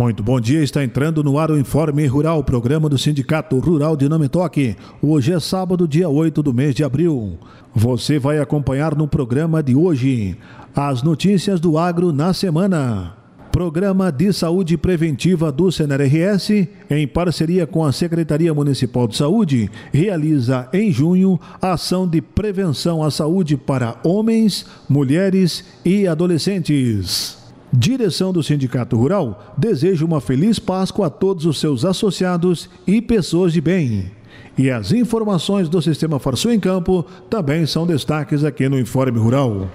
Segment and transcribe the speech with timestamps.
[0.00, 4.08] Muito bom dia, está entrando no ar o Informe Rural, programa do Sindicato Rural de
[4.08, 4.74] Nome Toque.
[5.02, 7.38] Hoje é sábado, dia 8 do mês de abril.
[7.74, 10.38] Você vai acompanhar no programa de hoje
[10.74, 13.14] as notícias do agro na semana.
[13.52, 20.66] Programa de Saúde Preventiva do SENER-RS, em parceria com a Secretaria Municipal de Saúde, realiza
[20.72, 27.39] em junho ação de prevenção à saúde para homens, mulheres e adolescentes.
[27.72, 33.52] Direção do Sindicato Rural deseja uma feliz Páscoa a todos os seus associados e pessoas
[33.52, 34.10] de bem.
[34.58, 39.68] E as informações do Sistema Farsul em Campo também são destaques aqui no Informe Rural.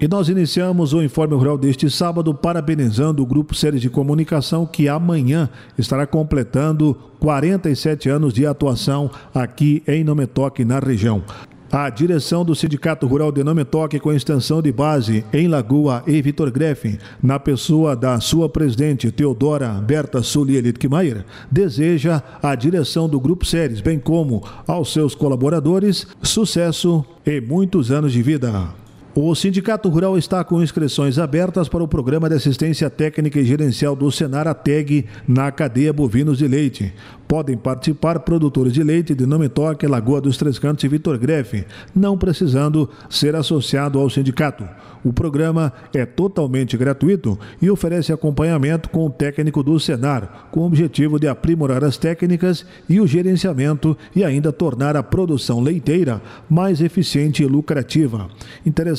[0.00, 4.88] E nós iniciamos o Informe Rural deste sábado parabenizando o Grupo Séries de Comunicação que
[4.88, 11.22] amanhã estará completando 47 anos de atuação aqui em Nometoque, na região.
[11.70, 16.22] A direção do Sindicato Rural de Nome Toque com extensão de base em Lagoa e
[16.22, 23.18] Vitor Greff, na pessoa da sua presidente Teodora Berta Sully Elitkmaier, deseja à direção do
[23.18, 28.85] Grupo Séries, bem como aos seus colaboradores, sucesso e muitos anos de vida.
[29.18, 33.96] O Sindicato Rural está com inscrições abertas para o Programa de Assistência Técnica e Gerencial
[33.96, 36.92] do Senar ATEG na cadeia Bovinos de Leite.
[37.26, 41.64] Podem participar produtores de leite de Nome Toque, Lagoa dos Três Cantos e Vitor Grefe,
[41.94, 44.68] não precisando ser associado ao sindicato.
[45.02, 50.66] O programa é totalmente gratuito e oferece acompanhamento com o técnico do Senar, com o
[50.66, 56.80] objetivo de aprimorar as técnicas e o gerenciamento e ainda tornar a produção leiteira mais
[56.80, 58.28] eficiente e lucrativa.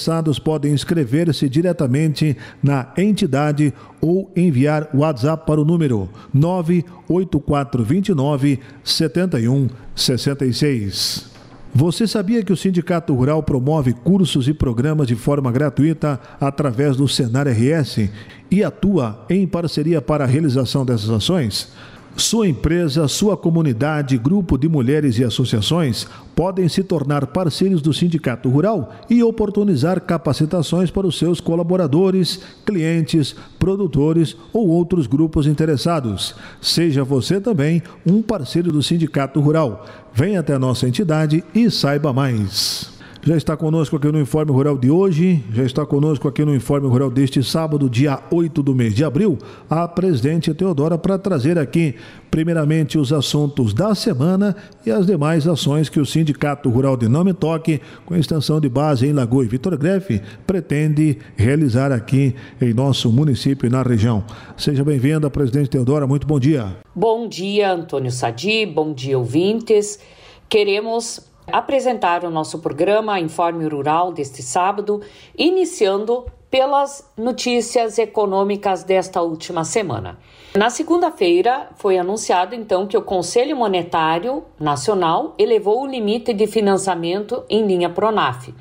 [0.07, 11.29] Interessados podem inscrever-se diretamente na entidade ou enviar WhatsApp para o número 98429 7166.
[11.75, 17.05] Você sabia que o Sindicato Rural promove cursos e programas de forma gratuita através do
[17.05, 18.09] Senar RS
[18.49, 21.73] e atua em parceria para a realização dessas ações?
[22.17, 28.49] Sua empresa, sua comunidade, grupo de mulheres e associações podem se tornar parceiros do Sindicato
[28.49, 36.33] Rural e oportunizar capacitações para os seus colaboradores, clientes, produtores ou outros grupos interessados.
[36.59, 39.85] Seja você também um parceiro do Sindicato Rural.
[40.11, 42.96] Venha até a nossa entidade e saiba mais
[43.27, 46.87] já está conosco aqui no Informe Rural de hoje, já está conosco aqui no Informe
[46.87, 49.37] Rural deste sábado, dia 8 do mês de abril,
[49.69, 51.95] a presidente Teodora para trazer aqui,
[52.31, 54.55] primeiramente, os assuntos da semana
[54.85, 59.05] e as demais ações que o Sindicato Rural de Nome Toque, com extensão de base
[59.05, 64.23] em Lagoa e Vitor Grefe, pretende realizar aqui em nosso município e na região.
[64.55, 66.77] Seja bem-vinda, presidente Teodora, muito bom dia.
[66.95, 69.99] Bom dia, Antônio Sadi, bom dia, ouvintes.
[70.47, 75.01] Queremos apresentar o nosso programa Informe Rural deste sábado,
[75.37, 80.17] iniciando pelas notícias econômicas desta última semana.
[80.55, 87.43] Na segunda-feira, foi anunciado então que o Conselho Monetário Nacional elevou o limite de financiamento
[87.49, 88.53] em linha Pronaf.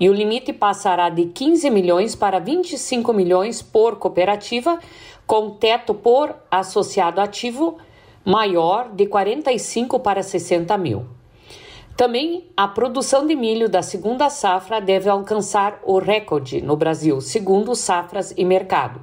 [0.00, 4.80] E o limite passará de 15 milhões para 25 milhões por cooperativa,
[5.26, 7.78] com teto por associado ativo
[8.24, 11.21] maior de 45 para 60 mil.
[11.96, 17.74] Também a produção de milho da segunda safra deve alcançar o recorde no Brasil, segundo
[17.74, 19.00] Safras e Mercado.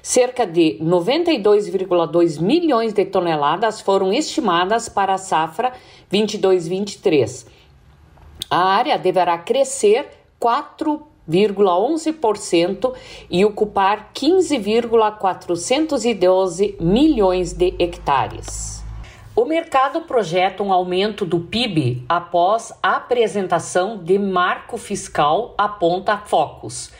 [0.00, 5.72] Cerca de 92,2 milhões de toneladas foram estimadas para a safra
[6.12, 7.44] 22-23.
[8.48, 10.06] A área deverá crescer
[10.40, 12.94] 4,11%
[13.28, 18.77] e ocupar 15,412 milhões de hectares.
[19.38, 26.90] O mercado projeta um aumento do PIB após a apresentação de marco fiscal, aponta Focus.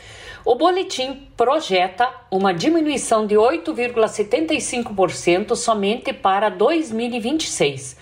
[0.45, 7.97] O boletim projeta uma diminuição de 8,75% somente para 2026.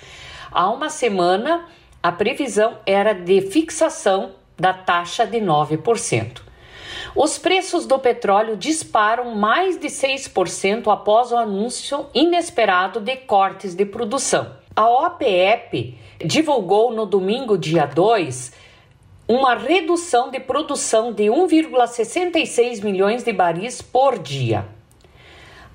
[0.51, 1.65] Há uma semana,
[2.03, 6.46] a previsão era de fixação da taxa de 9%.
[7.19, 13.85] Os preços do petróleo disparam mais de 6% após o anúncio inesperado de cortes de
[13.85, 14.55] produção.
[14.75, 18.53] A OPEP divulgou no domingo, dia 2,
[19.27, 24.67] uma redução de produção de 1,66 milhões de baris por dia.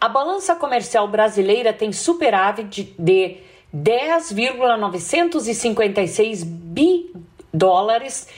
[0.01, 3.39] A balança comercial brasileira tem superávit de
[3.73, 7.11] 10,956 bi
[7.53, 8.29] dólares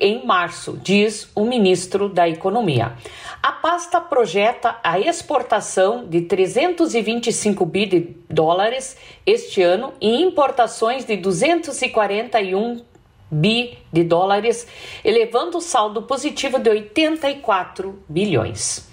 [0.00, 2.94] em março, diz o ministro da Economia.
[3.42, 11.16] A pasta projeta a exportação de 325 bi de dólares este ano e importações de
[11.16, 12.82] 241
[13.30, 14.66] bi de dólares,
[15.04, 18.88] elevando o saldo positivo de 84 bilhões.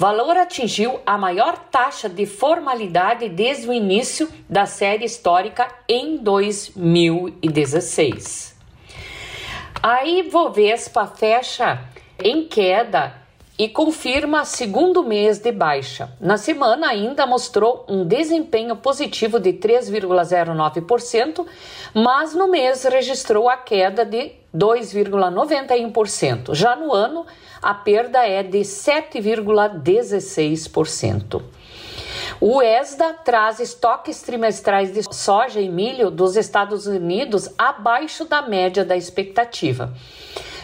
[0.00, 8.56] Valor atingiu a maior taxa de formalidade desde o início da série histórica em 2016.
[9.82, 11.84] A Ibovespa fecha
[12.18, 13.12] em queda
[13.58, 16.10] e confirma segundo mês de baixa.
[16.18, 21.46] Na semana ainda mostrou um desempenho positivo de 3,09%,
[21.92, 26.54] mas no mês registrou a queda de 2,91%.
[26.54, 27.26] Já no ano,
[27.62, 31.42] a perda é de 7,16%.
[32.40, 38.82] O ESDA traz estoques trimestrais de soja e milho dos Estados Unidos abaixo da média
[38.84, 39.92] da expectativa.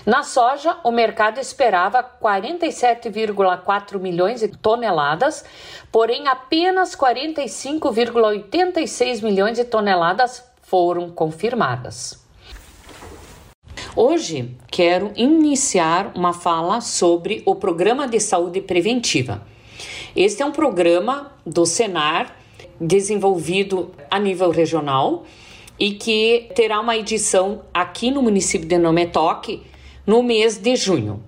[0.06, 5.44] Na soja, o mercado esperava 47,4 milhões de toneladas,
[5.90, 12.25] porém apenas 45,86 milhões de toneladas foram confirmadas.
[13.98, 19.40] Hoje quero iniciar uma fala sobre o Programa de Saúde Preventiva.
[20.14, 22.36] Este é um programa do Senar
[22.78, 25.24] desenvolvido a nível regional
[25.80, 29.62] e que terá uma edição aqui no município de Nometoque
[30.06, 31.24] no mês de junho.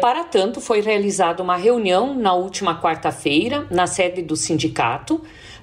[0.00, 5.20] Para tanto, foi realizada uma reunião na última quarta-feira, na sede do sindicato,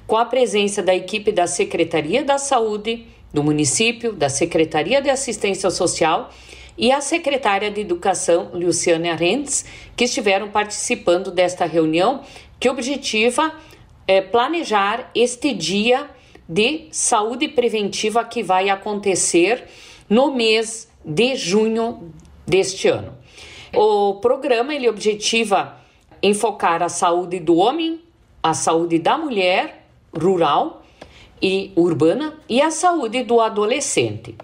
[0.07, 5.69] com a presença da equipe da Secretaria da Saúde do município, da Secretaria de Assistência
[5.69, 6.29] Social
[6.77, 9.65] e a secretária de Educação, Luciana Rentes,
[9.95, 12.23] que estiveram participando desta reunião,
[12.59, 13.53] que objetiva
[14.07, 16.09] é planejar este dia
[16.47, 19.65] de saúde preventiva que vai acontecer
[20.09, 22.11] no mês de junho
[22.47, 23.15] deste ano.
[23.75, 25.77] O programa ele objetiva
[26.23, 28.01] enfocar a saúde do homem,
[28.41, 30.78] a saúde da mulher rural
[31.41, 34.35] e urbana e a saúde do adolescente.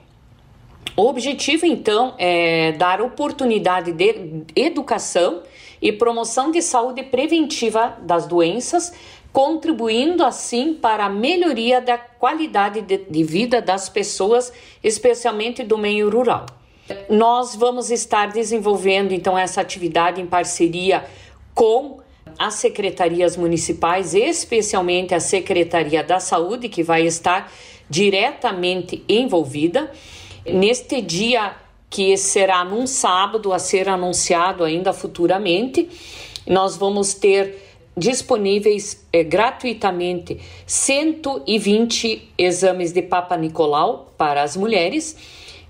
[0.98, 5.44] O objetivo então é dar oportunidade de educação
[5.82, 8.94] e promoção de saúde preventiva das doenças,
[9.34, 16.46] contribuindo assim para a melhoria da qualidade de vida das pessoas, especialmente do meio rural.
[17.10, 21.04] Nós vamos estar desenvolvendo então essa atividade em parceria
[21.54, 22.00] com
[22.38, 27.52] as secretarias municipais, especialmente a Secretaria da Saúde, que vai estar
[27.90, 29.92] diretamente envolvida.
[30.46, 31.56] Neste dia,
[31.90, 35.90] que será num sábado, a ser anunciado ainda futuramente,
[36.46, 37.64] nós vamos ter
[37.98, 45.16] disponíveis eh, gratuitamente 120 exames de Papa Nicolau para as mulheres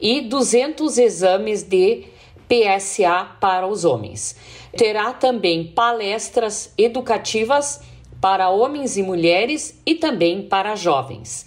[0.01, 2.05] e 200 exames de
[2.47, 4.35] PSA para os homens.
[4.75, 7.81] Terá também palestras educativas
[8.21, 11.45] para homens e mulheres e também para jovens.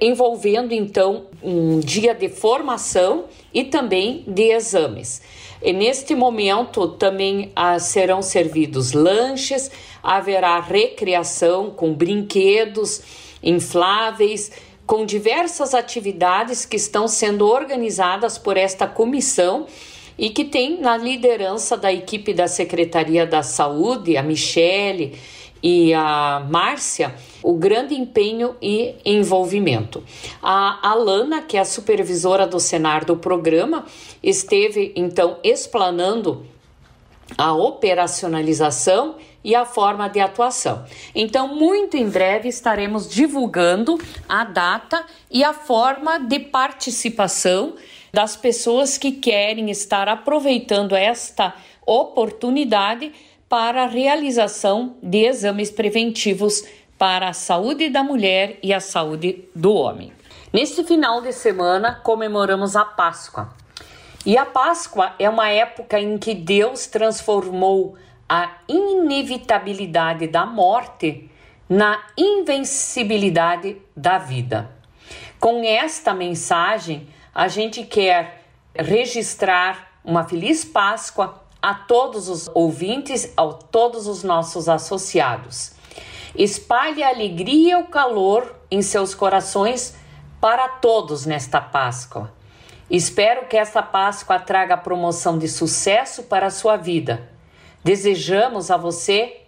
[0.00, 5.22] envolvendo então um dia de formação e também de exames.
[5.62, 9.70] E neste momento também ah, serão servidos lanches,
[10.02, 13.02] haverá recreação com brinquedos
[13.42, 14.50] infláveis,
[14.86, 19.66] com diversas atividades que estão sendo organizadas por esta comissão
[20.18, 25.18] e que tem na liderança da equipe da Secretaria da Saúde, a Michele
[25.62, 30.02] e a Márcia, o grande empenho e envolvimento.
[30.42, 33.84] A Alana, que é a supervisora do Senar do programa,
[34.22, 36.46] esteve então explanando
[37.36, 40.84] a operacionalização e a forma de atuação.
[41.14, 47.74] Então, muito em breve estaremos divulgando a data e a forma de participação
[48.16, 51.52] das pessoas que querem estar aproveitando esta
[51.84, 53.12] oportunidade
[53.46, 56.64] para a realização de exames preventivos
[56.96, 60.14] para a saúde da mulher e a saúde do homem.
[60.50, 63.54] Neste final de semana comemoramos a Páscoa.
[64.24, 67.96] E a Páscoa é uma época em que Deus transformou
[68.26, 71.30] a inevitabilidade da morte
[71.68, 74.70] na invencibilidade da vida.
[75.38, 83.46] Com esta mensagem, a gente quer registrar uma feliz Páscoa a todos os ouvintes, a
[83.46, 85.72] todos os nossos associados.
[86.34, 89.94] Espalhe a alegria e o calor em seus corações
[90.40, 92.32] para todos nesta Páscoa.
[92.90, 97.36] Espero que esta Páscoa traga promoção de sucesso para a sua vida
[97.86, 99.42] Desejamos a você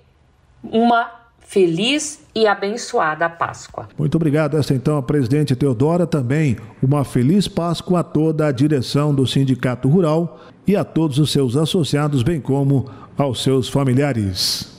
[0.63, 1.18] uma
[1.49, 3.89] feliz e abençoada Páscoa.
[3.99, 4.57] Muito obrigado.
[4.57, 9.89] Esta então a presidente Teodora também uma feliz Páscoa a toda a direção do Sindicato
[9.89, 14.77] Rural e a todos os seus associados, bem como aos seus familiares.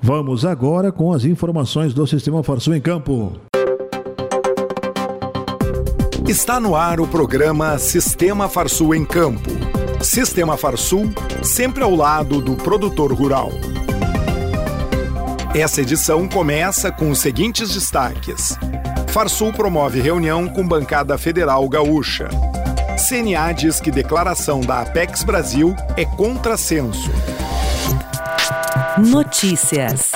[0.00, 3.38] Vamos agora com as informações do Sistema Farsul em Campo.
[6.26, 9.50] Está no ar o programa Sistema Farsul em Campo
[10.00, 11.10] Sistema Farsul,
[11.42, 13.50] sempre ao lado do produtor rural.
[15.58, 18.58] Essa edição começa com os seguintes destaques.
[19.08, 22.28] Farsul promove reunião com bancada federal gaúcha.
[23.08, 27.10] CNA diz que declaração da Apex Brasil é contrassenso.
[28.98, 30.12] Notícias.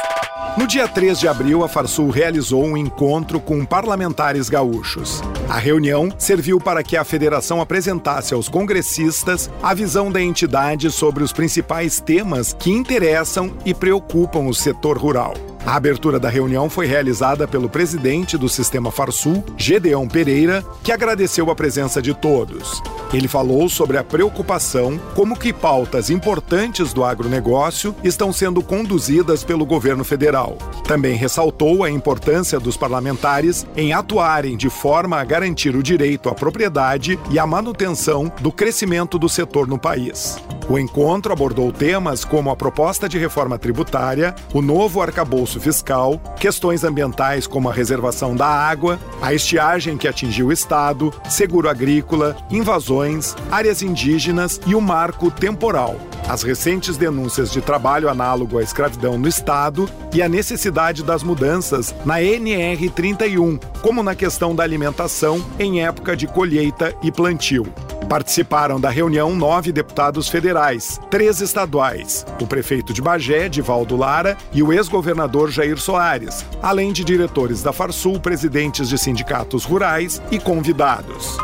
[0.58, 5.22] No dia 3 de abril, a Farsul realizou um encontro com parlamentares gaúchos.
[5.50, 11.24] A reunião serviu para que a federação apresentasse aos congressistas a visão da entidade sobre
[11.24, 15.49] os principais temas que interessam e preocupam o setor rural.
[15.64, 21.50] A abertura da reunião foi realizada pelo presidente do Sistema Farsul, Gedeão Pereira, que agradeceu
[21.50, 22.82] a presença de todos.
[23.12, 29.66] Ele falou sobre a preocupação como que pautas importantes do agronegócio estão sendo conduzidas pelo
[29.66, 30.56] governo federal.
[30.84, 36.34] Também ressaltou a importância dos parlamentares em atuarem de forma a garantir o direito à
[36.34, 40.38] propriedade e a manutenção do crescimento do setor no país.
[40.70, 46.84] O encontro abordou temas como a proposta de reforma tributária, o novo arcabouço fiscal, questões
[46.84, 53.34] ambientais como a reservação da água, a estiagem que atingiu o Estado, seguro agrícola, invasões,
[53.50, 55.96] áreas indígenas e o marco temporal.
[56.28, 61.92] As recentes denúncias de trabalho análogo à escravidão no Estado e a necessidade das mudanças
[62.04, 67.66] na NR 31, como na questão da alimentação em época de colheita e plantio.
[68.10, 74.64] Participaram da reunião nove deputados federais, três estaduais, o prefeito de Bagé, Divaldo Lara, e
[74.64, 81.38] o ex-governador Jair Soares, além de diretores da Farsul, presidentes de sindicatos rurais e convidados.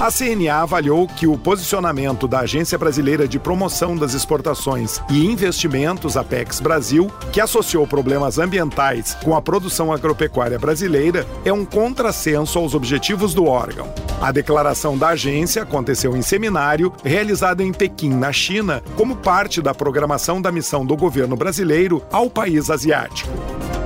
[0.00, 6.16] A CNA avaliou que o posicionamento da Agência Brasileira de Promoção das Exportações e Investimentos,
[6.16, 12.74] Apex Brasil, que associou problemas ambientais com a produção agropecuária brasileira, é um contrassenso aos
[12.74, 13.92] objetivos do órgão.
[14.20, 19.74] A declaração da agência aconteceu em seminário realizado em Pequim, na China, como parte da
[19.74, 23.30] programação da missão do governo brasileiro ao país asiático.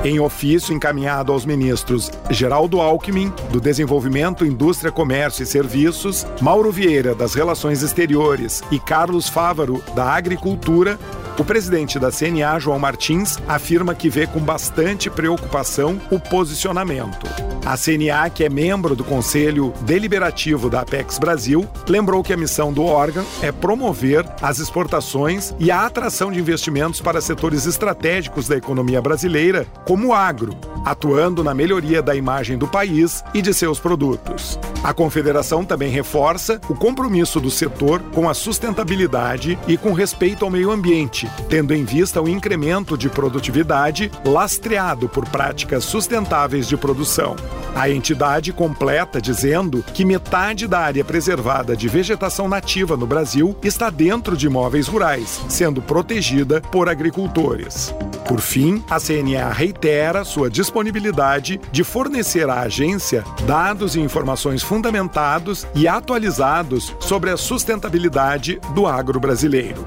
[0.07, 7.13] Em ofício encaminhado aos ministros Geraldo Alckmin, do Desenvolvimento, Indústria, Comércio e Serviços, Mauro Vieira,
[7.13, 10.97] das Relações Exteriores e Carlos Fávaro, da Agricultura,
[11.39, 17.27] o presidente da CNA, João Martins, afirma que vê com bastante preocupação o posicionamento.
[17.65, 22.73] A CNA, que é membro do Conselho Deliberativo da Apex Brasil, lembrou que a missão
[22.73, 28.57] do órgão é promover as exportações e a atração de investimentos para setores estratégicos da
[28.57, 33.81] economia brasileira, como o agro, atuando na melhoria da imagem do país e de seus
[33.81, 34.59] produtos.
[34.87, 40.51] A confederação também reforça o compromisso do setor com a sustentabilidade e com respeito ao
[40.51, 47.35] meio ambiente, tendo em vista o incremento de produtividade lastreado por práticas sustentáveis de produção.
[47.75, 53.91] A entidade completa dizendo que metade da área preservada de vegetação nativa no Brasil está
[53.91, 57.93] dentro de imóveis rurais, sendo protegida por agricultores.
[58.27, 65.67] Por fim, a CNA reitera sua disponibilidade de fornecer à agência dados e informações fundamentados
[65.75, 69.87] e atualizados sobre a sustentabilidade do agro brasileiro.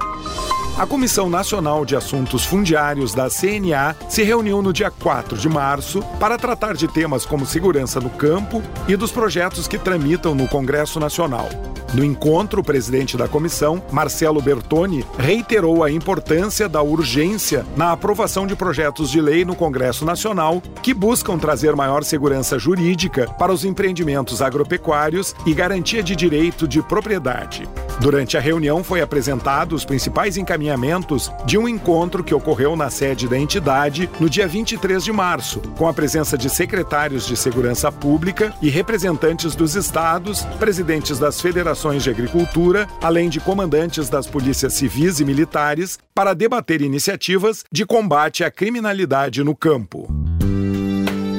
[0.79, 6.01] A Comissão Nacional de Assuntos Fundiários da CNA se reuniu no dia 4 de março
[6.21, 10.98] para tratar de temas como segurança no campo e dos projetos que tramitam no Congresso
[10.98, 11.50] Nacional.
[11.93, 18.48] No encontro, o presidente da comissão, Marcelo Bertoni, reiterou a importância da urgência na aprovação
[18.48, 23.65] de projetos de lei no Congresso Nacional que buscam trazer maior segurança jurídica para os
[23.65, 27.67] empreendimentos agropecuários e garantia de direito de propriedade.
[27.99, 33.27] Durante a reunião foi apresentado os principais encaminhamentos de um encontro que ocorreu na sede
[33.27, 38.53] da entidade no dia 23 de março, com a presença de secretários de Segurança Pública
[38.61, 45.19] e representantes dos estados, presidentes das federações de agricultura, além de comandantes das polícias civis
[45.19, 50.07] e militares, para debater iniciativas de combate à criminalidade no campo.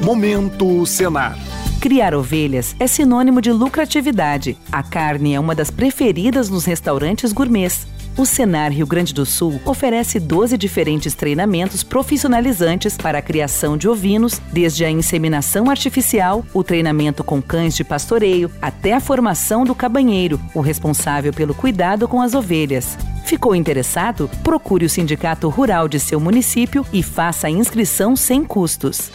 [0.03, 1.60] Momento Senar.
[1.81, 4.55] Criar ovelhas é sinônimo de lucratividade.
[4.71, 7.87] A carne é uma das preferidas nos restaurantes gourmets.
[8.15, 13.89] O Senar Rio Grande do Sul oferece 12 diferentes treinamentos profissionalizantes para a criação de
[13.89, 19.73] ovinos, desde a inseminação artificial, o treinamento com cães de pastoreio, até a formação do
[19.73, 22.95] cabanheiro, o responsável pelo cuidado com as ovelhas.
[23.25, 24.29] Ficou interessado?
[24.43, 29.09] Procure o sindicato rural de seu município e faça a inscrição sem custos.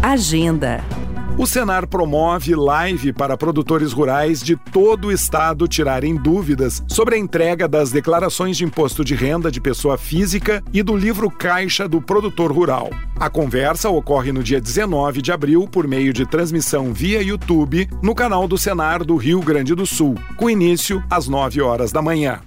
[0.00, 0.84] Agenda
[1.36, 7.18] o Senar promove live para produtores rurais de todo o estado tirarem dúvidas sobre a
[7.18, 12.00] entrega das declarações de imposto de renda de pessoa física e do livro Caixa do
[12.00, 12.90] Produtor Rural.
[13.18, 18.14] A conversa ocorre no dia 19 de abril por meio de transmissão via YouTube no
[18.14, 22.40] canal do Senar do Rio Grande do Sul, com início às 9 horas da manhã.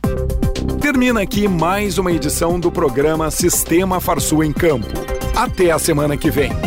[0.80, 4.88] Termina aqui mais uma edição do programa Sistema Farsul em Campo.
[5.36, 6.67] Até a semana que vem.